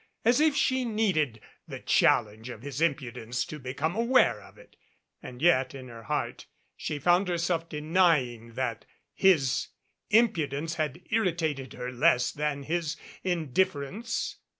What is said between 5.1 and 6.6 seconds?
And yet in her heart